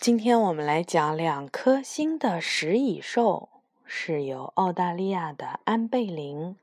[0.00, 3.50] 今天我们来讲两颗星的食蚁兽，
[3.84, 6.56] 是由澳大利亚的安贝林、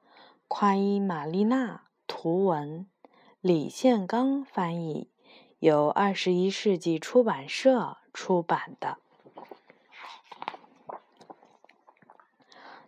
[0.47, 2.87] 夸伊玛丽娜图文，
[3.39, 5.11] 李宪刚翻译，
[5.59, 8.97] 由二十一世纪出版社出版的。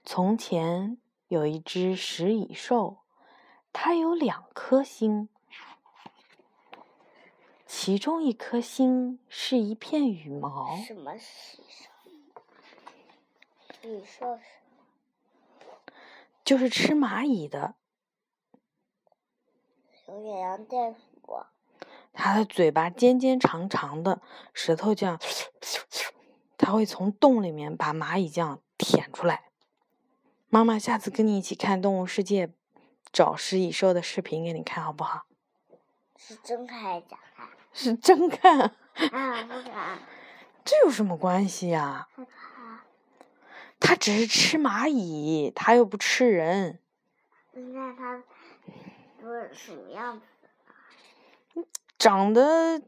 [0.04, 0.97] 从前
[1.27, 2.97] 有一只食蚁兽，
[3.71, 5.29] 它有两颗星。
[7.72, 10.76] 其中一颗星是一片羽毛。
[10.78, 11.62] 什么是
[13.84, 14.36] 蚁兽？
[14.38, 14.50] 是？
[16.44, 17.76] 就是吃蚂蚁的。
[20.08, 21.00] 有点像袋鼠。
[22.12, 24.20] 它的嘴巴尖尖长长的，
[24.52, 25.20] 舌头这样，
[26.58, 29.52] 它会从洞里面把蚂蚁这样舔出来。
[30.48, 32.48] 妈妈下次跟你一起看《动物世界》，
[33.12, 35.27] 找食蚁兽的视频给你看，好不好？
[36.18, 36.99] 是真看还
[37.80, 38.60] 是真看。
[38.60, 38.74] 啊，
[39.48, 40.00] 不敢。
[40.66, 42.10] 这有什么关系呀？
[42.14, 42.84] 害怕。
[43.80, 46.80] 它只是吃蚂蚁，他又不吃人。
[47.54, 48.21] 那它
[49.21, 51.63] 不是什么样子？
[51.98, 52.82] 长得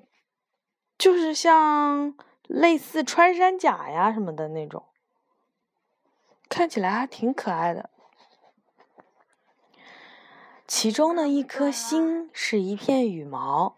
[0.97, 2.13] 就是像
[2.47, 4.85] 类似穿山甲呀什么的那种，
[6.49, 7.89] 看起来还挺可爱的。
[10.67, 13.77] 其中的一颗星是一片羽毛。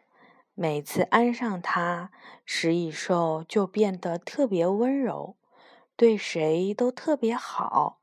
[0.56, 2.12] 每次安上它，
[2.46, 5.36] 食蚁兽就变得特别温柔，
[5.96, 8.00] 对谁都特别好，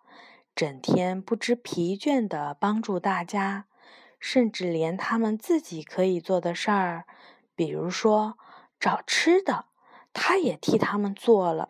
[0.57, 3.67] 整天不知疲倦地帮助大家，
[4.19, 7.07] 甚至连他们自己可以做的事儿，
[7.55, 8.37] 比如说
[8.81, 9.67] 找吃的，
[10.13, 11.69] 它也替他们做了。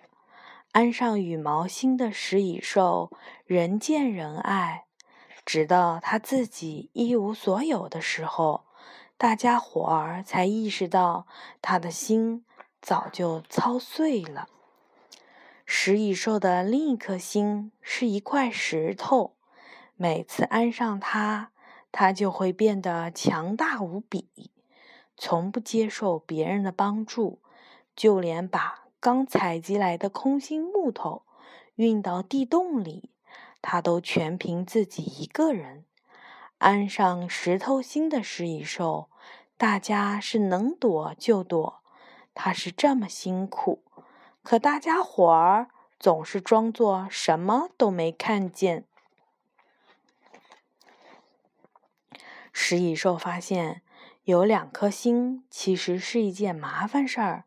[0.72, 3.10] 安上羽毛星的食蚁兽
[3.44, 4.86] 人见人爱，
[5.44, 8.69] 直到他自己一无所有的时候。
[9.20, 11.26] 大家伙儿才意识到，
[11.60, 12.42] 他的心
[12.80, 14.48] 早就操碎了。
[15.66, 19.36] 食蚁兽的另一颗心是一块石头，
[19.96, 21.50] 每次安上它，
[21.92, 24.50] 它就会变得强大无比，
[25.19, 27.42] 从不接受别人的帮助，
[27.94, 31.25] 就连把刚采集来的空心木头
[31.75, 33.10] 运到地洞里，
[33.60, 35.84] 它都全凭自己一个人。
[36.60, 39.09] 安上石头心的食蚁兽。
[39.56, 41.82] 大家是能躲就躲，
[42.32, 43.82] 他是这么辛苦，
[44.43, 45.69] 可大家伙儿
[45.99, 48.87] 总是装作什么都没看见。
[52.53, 53.82] 食蚁兽发现
[54.25, 57.44] 有两颗星其实是一件麻烦事儿，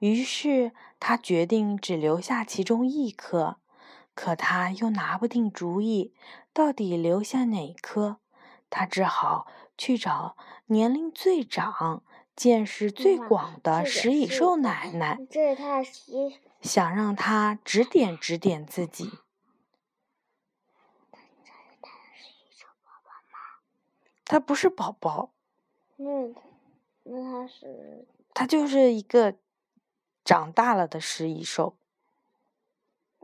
[0.00, 3.58] 于是他决定只留下其中一颗，
[4.16, 6.12] 可他又拿不定主意，
[6.52, 8.18] 到底留下哪颗？
[8.76, 9.46] 他只好
[9.78, 10.36] 去找
[10.66, 12.02] 年龄最长、
[12.34, 15.80] 见识最广的食蚁兽奶奶，这是他
[16.60, 19.20] 想让他指点指点自己。
[24.24, 25.30] 他不是宝宝。
[25.94, 26.34] 那
[27.04, 28.04] 那他是？
[28.34, 29.36] 他就是一个
[30.24, 31.76] 长大了的食蚁兽，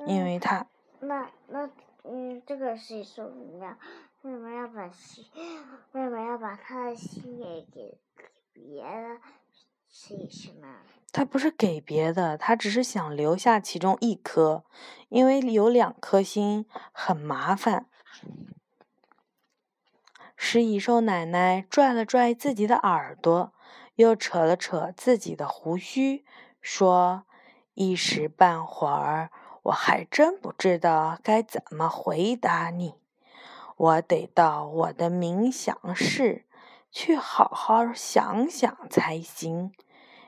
[0.06, 0.68] 因为他。
[1.00, 1.68] 那那
[2.04, 3.76] 嗯，这个食蚁兽怎么样？
[4.22, 5.24] 为什么要把心？
[5.92, 7.98] 为什么要把他的心也给
[8.52, 9.18] 别的
[9.88, 10.68] 吃一吃呢？
[11.10, 14.64] 他不是给别的，他只是想留下其中一颗，
[15.08, 17.86] 因为有两颗心很麻烦。
[20.36, 23.54] 食蚁兽奶奶拽了拽自己的耳朵，
[23.94, 26.26] 又扯了扯自己的胡须，
[26.60, 27.24] 说
[27.72, 29.30] ：“一时半会儿，
[29.64, 32.99] 我还真不知道该怎么回答你。”
[33.80, 36.44] 我得到我的冥想室
[36.90, 39.72] 去好好想想才行。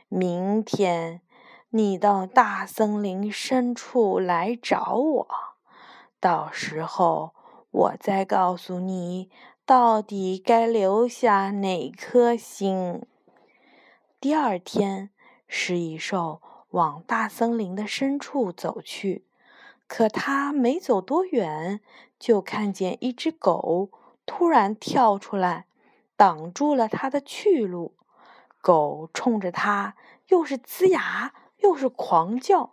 [0.09, 1.21] 明天
[1.69, 5.29] 你到大森林深处来找我，
[6.19, 7.35] 到时候
[7.71, 9.31] 我再告诉你
[9.67, 13.05] 到底该留下哪颗星。
[14.19, 15.11] 第二天，
[15.47, 19.27] 食蚁兽往大森林的深处走去。
[19.95, 21.83] 可他没走多远，
[22.19, 23.91] 就看见一只狗
[24.25, 25.67] 突然跳出来，
[26.17, 27.95] 挡住了他的去路。
[28.63, 29.95] 狗冲着他
[30.29, 32.73] 又是呲牙又是狂叫。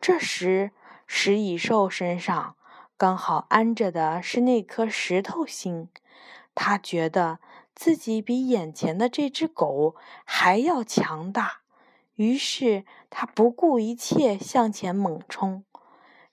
[0.00, 0.72] 这时，
[1.06, 2.56] 食蚁兽身上
[2.96, 5.88] 刚好安着的是那颗石头心，
[6.56, 7.38] 他觉得
[7.76, 9.94] 自己比眼前的这只狗
[10.24, 11.60] 还要强大，
[12.16, 15.62] 于是他不顾一切向前猛冲。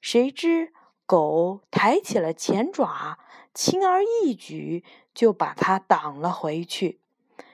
[0.08, 0.72] 谁知
[1.08, 3.18] 狗抬起了前爪，
[3.56, 4.84] 轻而易举
[5.16, 7.00] 就把它挡了回去。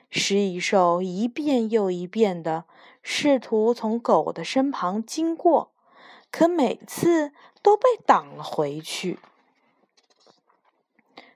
[0.10, 2.66] 食蚁兽一遍又一遍地
[3.02, 5.72] 试图从狗的身旁经过，
[6.30, 7.32] 可每次
[7.62, 9.18] 都被挡了回去。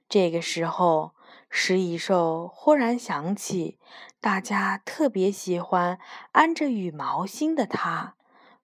[0.09, 1.11] 这个时候，
[1.49, 3.79] 食蚁兽忽然想起，
[4.19, 5.97] 大家特别喜欢
[6.33, 8.15] 安着羽毛心的它，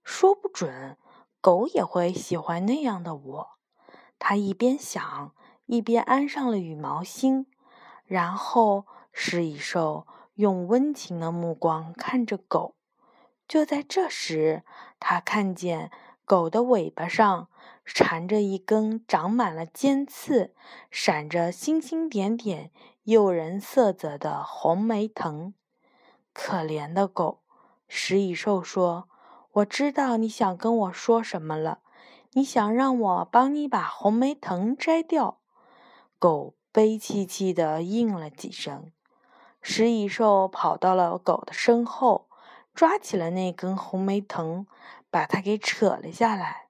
[0.03, 0.97] 说不准
[1.41, 3.49] 狗也会喜欢那样的我。
[4.17, 5.35] 他一边想，
[5.65, 7.47] 一边安上了羽毛心，
[8.05, 12.75] 然后食蚁兽用温情的目光看着狗。
[13.47, 14.63] 就在这时，
[14.99, 15.91] 他看见
[16.23, 17.49] 狗的尾巴上。
[17.83, 20.53] 缠着一根长满了尖刺、
[20.91, 22.71] 闪着星星点点、
[23.03, 25.53] 诱人色泽的红梅藤。
[26.31, 27.41] 可怜的狗，
[27.87, 29.09] 食蚁兽说
[29.53, 31.79] ：“我知道你想跟我说什么了。
[32.33, 35.39] 你想让我帮你把红梅藤摘掉。”
[36.17, 38.91] 狗悲戚戚地应了几声。
[39.61, 42.27] 食蚁兽跑到了狗的身后，
[42.73, 44.65] 抓起了那根红梅藤，
[45.09, 46.67] 把它给扯了下来。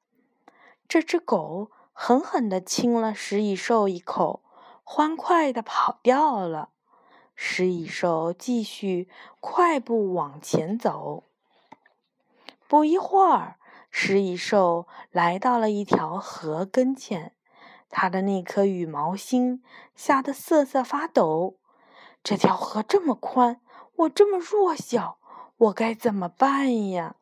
[0.88, 4.42] 这只狗狠狠地亲了食蚁兽一口，
[4.84, 6.70] 欢快地跑掉了。
[7.36, 9.08] 食蚁兽继续
[9.40, 11.24] 快步往前走。
[12.72, 13.58] 不一会儿，
[13.90, 17.36] 食蚁兽来到了一条河跟前，
[17.90, 19.62] 它的那颗羽毛心
[19.94, 21.58] 吓得瑟瑟发抖。
[22.24, 23.60] 这条河这么宽，
[23.98, 25.20] 我这么弱小，
[25.58, 27.18] 我该怎么办呀？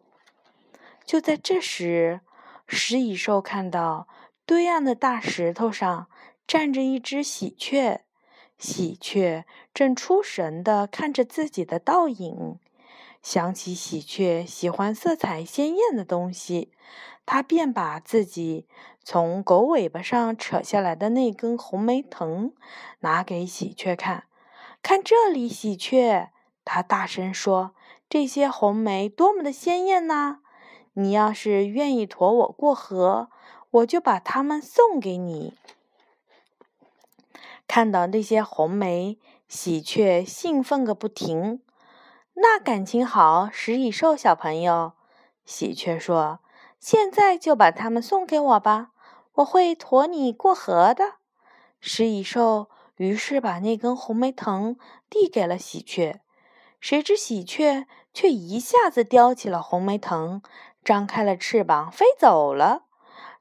[1.03, 2.21] 就在这时，
[2.67, 4.07] 食蚁兽看到
[4.45, 6.11] 对岸的大石头上
[6.45, 8.01] 站着一只喜鹊，
[8.59, 12.59] 喜鹊正出神地看着自己的倒影。
[13.21, 16.71] 想起喜鹊喜欢色彩鲜艳的东西，
[17.25, 18.67] 它便把自己
[19.03, 22.53] 从狗尾巴上扯下来的那根红梅藤
[22.99, 24.25] 拿给喜鹊看。
[24.81, 26.29] 看这里，喜鹊，
[26.63, 27.75] 它大声说
[28.09, 30.39] ：“这些红梅多么的鲜艳呐！”
[30.93, 33.29] 你要是愿意驮我过河，
[33.69, 35.53] 我就把它们送给你。
[37.67, 41.61] 看到那些红梅，喜鹊兴奋个不停。
[42.41, 44.93] 那感情好，食蚁兽小朋友，
[45.43, 46.39] 喜鹊说
[46.79, 48.91] ：“现在就把它们送给我吧，
[49.33, 51.15] 我会驮你过河的。”
[51.81, 54.77] 食蚁兽于是把那根红梅藤
[55.09, 56.21] 递给了喜鹊，
[56.79, 60.41] 谁知喜鹊却一下子叼起了红梅藤。
[60.81, 62.83] 张开了翅膀飞走了，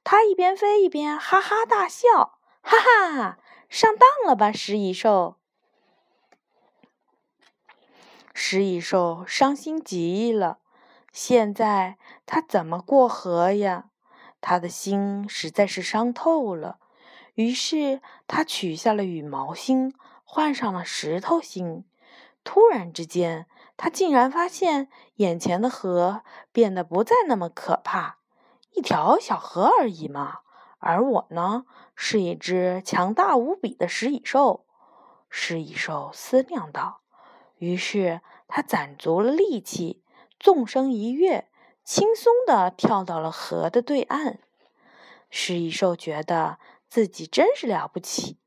[0.03, 5.38] 它一边飞一边哈哈大笑，哈哈，上当了吧，食蚁兽！
[8.41, 10.61] 食蚁兽伤心极了，
[11.13, 13.87] 现在它怎么过河呀？
[14.41, 16.79] 他的心实在是伤透了。
[17.35, 19.93] 于是他取下了羽毛心，
[20.23, 21.85] 换上了石头心。
[22.45, 23.47] 突然之间，
[23.77, 28.19] 他竟然发现眼前的河变得不再那么可怕，
[28.71, 30.39] 一条小河而已嘛。
[30.79, 31.65] 而我呢，
[31.97, 34.65] 是一只强大无比的食蚁兽。
[35.29, 37.01] 食蚁兽思量道。
[37.59, 40.03] 于是他攒足了力气，
[40.41, 41.49] 纵身一跃，
[41.85, 44.39] 轻松地跳到了河的对岸。
[45.31, 46.59] 食蚁兽觉得
[46.89, 48.39] 自己真是了不起。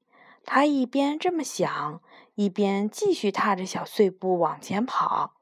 [0.44, 2.02] 他一边这么想。
[2.36, 5.34] 一边继续踏着小碎步往前跑，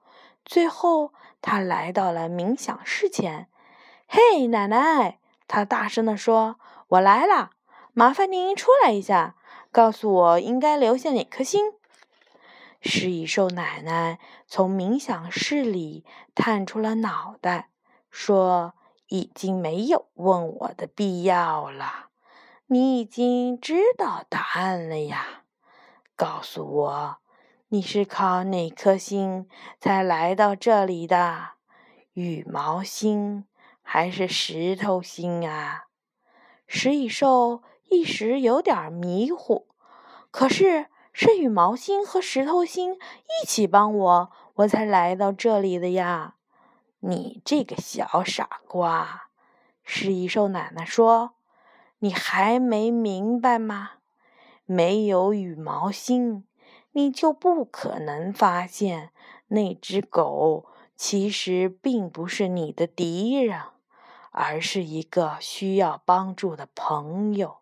[0.44, 3.48] 最后他来到了冥想室前。
[4.10, 6.59] “嘿，奶奶！”他大声地说
[6.90, 7.52] ，“我来了，
[7.94, 9.35] 麻烦您出来一下，
[9.71, 11.73] 告诉我应该留下哪颗星。”
[12.81, 17.69] 食蚁兽奶奶从冥想室里探出了脑袋，
[18.09, 18.74] 说
[19.09, 22.09] ：“已经没有问我的必要了，
[22.68, 25.44] 你已经知道答案了呀。”
[26.16, 27.18] 告诉我，
[27.69, 29.48] 你是靠哪颗星
[29.80, 31.52] 才来到这里的？
[32.14, 33.45] 羽毛星
[33.81, 35.86] 还是石头星啊？
[36.68, 39.68] 食蚁兽一时有点迷糊。
[40.31, 40.88] 可是
[41.21, 46.35] 是羽毛星和石头星一起帮我，我才来到这里的呀！
[47.02, 49.28] 你这个小傻瓜！
[49.83, 51.31] 食蚁兽奶奶说
[51.99, 53.95] ：“你还没明白吗？”
[54.66, 56.45] 没有羽毛星，
[56.94, 59.11] 你就不可能发现
[59.49, 63.59] 那只狗其实并不是你的敌人，
[64.31, 67.57] 而是一个需要帮助的朋友。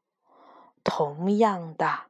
[0.84, 2.02] 同样的，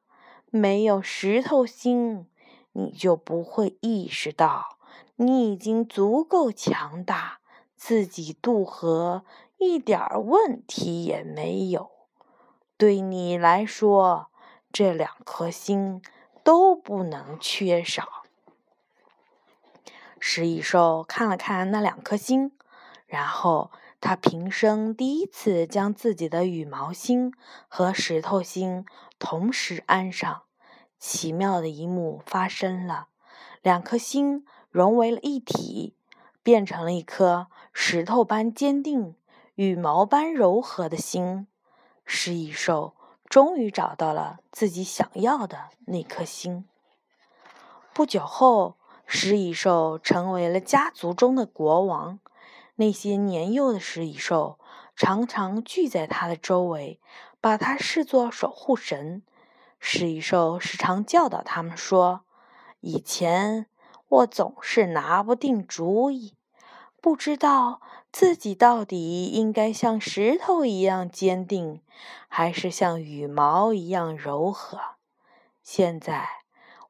[0.49, 2.27] 没有石头心，
[2.71, 4.77] 你就不会意识到
[5.15, 7.39] 你已经足够强大，
[7.75, 9.23] 自己渡河
[9.57, 11.91] 一点问题也没有。
[12.77, 14.27] 对你来说。
[14.69, 16.03] 这两颗心
[16.43, 18.25] 都不能缺少。
[20.19, 22.51] 食蚁兽看了看那两颗星，
[23.07, 27.33] 然后他平生第一次将自己的羽毛星
[27.67, 28.85] 和石头星
[29.17, 30.43] 同时安上。
[30.99, 33.07] 奇妙的一幕发生了，
[33.61, 35.95] 两颗星融为了一体，
[36.41, 39.15] 变成了一颗石头般坚定、
[39.55, 41.47] 羽毛般柔和的心。
[42.05, 42.95] 食蚁兽
[43.27, 46.65] 终于找到了自己想要的那颗星。
[47.93, 52.19] 不久后，食蚁兽成为了家族中的国王。
[52.77, 54.59] 那些年幼的食蚁兽
[54.95, 56.99] 常常聚在它的周围，
[57.41, 59.23] 把它视作守护神。
[59.79, 62.21] 食蚁兽时常教导他们说
[62.81, 63.67] ：“以前
[64.07, 66.35] 我总是拿不定主意，
[67.01, 67.81] 不知道
[68.11, 71.81] 自己到底应该像石头一样坚定，
[72.27, 74.79] 还是像羽毛一样柔和。
[75.63, 76.27] 现在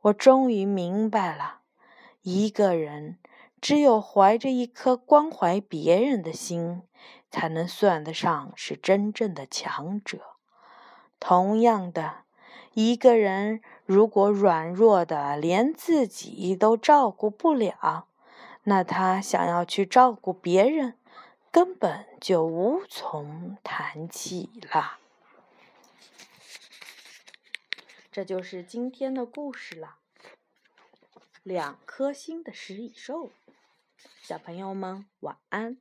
[0.02, 1.62] 我终于明白了，
[2.22, 3.18] 一个人
[3.60, 6.84] 只有怀着一颗关怀别人的心，
[7.30, 10.36] 才能算得上是真正的强者。
[11.20, 12.26] 同样的。”
[12.74, 18.06] 一个人如果软弱的连自己都照顾不了，
[18.66, 20.96] 那他想要去照顾别人，
[21.50, 25.00] 根本就无从谈起了。
[28.12, 29.96] 这就是今天的故事了。
[31.42, 33.32] 两颗星的食蚁兽，
[34.28, 35.78] 小朋友们晚安。